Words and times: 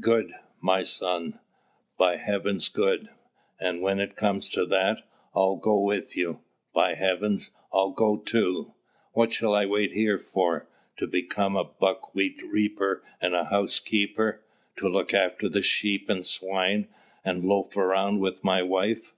"Good, 0.00 0.34
my 0.60 0.82
son, 0.82 1.38
by 1.96 2.16
heavens, 2.16 2.68
good! 2.68 3.10
And 3.60 3.80
when 3.80 4.00
it 4.00 4.16
comes 4.16 4.50
to 4.50 4.66
that, 4.66 5.04
I'll 5.36 5.54
go 5.54 5.78
with 5.78 6.16
you; 6.16 6.40
by 6.74 6.94
heavens, 6.96 7.52
I'll 7.72 7.92
go 7.92 8.16
too! 8.16 8.74
What 9.12 9.32
should 9.32 9.52
I 9.54 9.66
wait 9.66 9.92
here 9.92 10.18
for? 10.18 10.68
To 10.96 11.06
become 11.06 11.54
a 11.54 11.62
buckwheat 11.62 12.42
reaper 12.42 13.04
and 13.20 13.34
housekeeper, 13.36 14.42
to 14.78 14.88
look 14.88 15.14
after 15.14 15.48
the 15.48 15.62
sheep 15.62 16.10
and 16.10 16.26
swine, 16.26 16.88
and 17.24 17.44
loaf 17.44 17.76
around 17.76 18.18
with 18.18 18.42
my 18.42 18.64
wife? 18.64 19.12